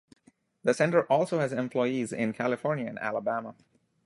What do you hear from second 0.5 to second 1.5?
The center also